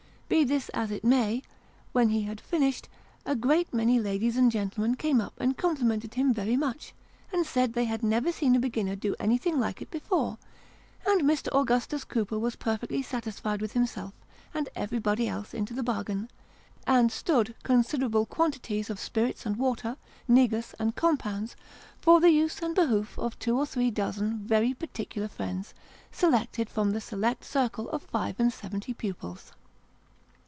Be 0.41 0.45
this 0.45 0.69
as 0.69 0.91
it 0.91 1.03
may, 1.03 1.43
when 1.91 2.07
he 2.07 2.21
had 2.21 2.39
finished, 2.39 2.87
a 3.25 3.35
great 3.35 3.73
many 3.73 3.99
ladies 3.99 4.37
and 4.37 4.49
gentlemen 4.49 4.95
came 4.95 5.19
up 5.19 5.33
and 5.37 5.57
complimented 5.57 6.13
him 6.13 6.33
very 6.33 6.55
much, 6.55 6.93
and 7.33 7.45
said 7.45 7.73
they 7.73 7.83
had 7.83 8.01
never 8.01 8.31
seen 8.31 8.55
a 8.55 8.59
beginner 8.59 8.95
do 8.95 9.13
anything 9.19 9.59
like 9.59 9.81
it 9.81 9.91
before; 9.91 10.37
and 11.05 11.23
Mr. 11.23 11.49
Augustus 11.53 12.05
Cooper 12.05 12.39
was 12.39 12.55
perfectly 12.55 13.01
satisfied 13.01 13.59
with 13.59 13.73
himself, 13.73 14.13
and 14.53 14.69
everybody 14.73 15.27
else 15.27 15.53
into 15.53 15.73
the 15.73 15.83
bargain; 15.83 16.29
and" 16.87 17.11
stood" 17.11 17.53
considerable 17.63 18.25
quantities 18.25 18.89
of 18.89 19.01
spirits 19.01 19.45
and 19.45 19.57
water, 19.57 19.97
negus, 20.29 20.73
and 20.79 20.95
compounds, 20.95 21.57
for 21.97 22.21
the 22.21 22.31
use 22.31 22.61
and 22.61 22.73
behoof 22.73 23.19
of 23.19 23.37
two 23.37 23.57
or 23.57 23.65
three 23.65 23.91
dozen 23.91 24.37
very 24.37 24.73
particular 24.73 25.27
friends, 25.27 25.73
selected 26.09 26.69
from 26.69 26.91
the 26.91 27.01
select 27.01 27.43
circle 27.43 27.89
of 27.89 28.01
five 28.01 28.39
and 28.39 28.53
seventy 28.53 28.93
pupils. 28.93 29.51